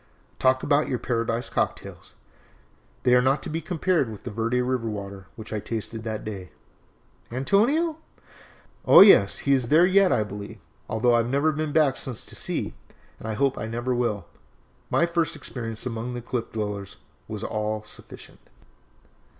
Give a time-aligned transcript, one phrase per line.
[0.39, 2.15] Talk about your Paradise Cocktails
[3.03, 6.25] they are not to be compared with that Verde River water which I tasted that
[6.25, 6.49] day!"
[7.31, 7.97] "Antonio?"
[8.83, 10.57] "Oh, yes, he is there yet, I believe,
[10.89, 12.73] although I have never been back since to see,
[13.19, 14.25] and I hope I never will.
[14.89, 16.97] My first experience among the Cliff Dwellers
[17.27, 18.39] was all sufficient."